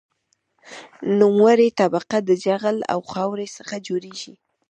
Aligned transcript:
نوموړې 1.19 1.69
طبقه 1.79 2.17
د 2.23 2.29
جغل 2.45 2.77
او 2.93 2.99
خاورې 3.11 3.47
څخه 3.57 3.75
جوړیږي 3.87 4.33